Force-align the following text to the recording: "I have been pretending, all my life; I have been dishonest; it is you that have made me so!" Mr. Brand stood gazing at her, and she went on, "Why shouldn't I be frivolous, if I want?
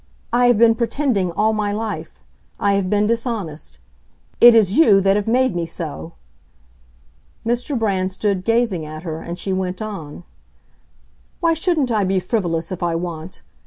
"I 0.33 0.47
have 0.47 0.57
been 0.57 0.73
pretending, 0.73 1.31
all 1.31 1.53
my 1.53 1.71
life; 1.71 2.19
I 2.59 2.73
have 2.73 2.89
been 2.89 3.05
dishonest; 3.05 3.77
it 4.39 4.55
is 4.55 4.75
you 4.75 4.99
that 4.99 5.15
have 5.15 5.27
made 5.27 5.55
me 5.55 5.67
so!" 5.67 6.13
Mr. 7.45 7.77
Brand 7.77 8.11
stood 8.11 8.43
gazing 8.43 8.83
at 8.83 9.03
her, 9.03 9.21
and 9.21 9.37
she 9.37 9.53
went 9.53 9.79
on, 9.79 10.23
"Why 11.39 11.53
shouldn't 11.53 11.91
I 11.91 12.03
be 12.03 12.19
frivolous, 12.19 12.71
if 12.71 12.81
I 12.81 12.95
want? 12.95 13.43